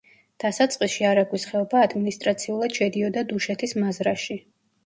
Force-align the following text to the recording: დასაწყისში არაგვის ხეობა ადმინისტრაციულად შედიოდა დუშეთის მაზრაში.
დასაწყისში 0.43 1.05
არაგვის 1.09 1.45
ხეობა 1.51 1.83
ადმინისტრაციულად 1.89 2.81
შედიოდა 2.81 3.25
დუშეთის 3.35 3.77
მაზრაში. 3.85 4.41